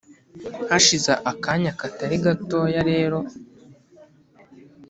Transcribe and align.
hashize 0.69 1.11
akanya 1.31 1.71
katari 1.79 2.15
gatoya 2.23 2.81
rero, 2.91 3.17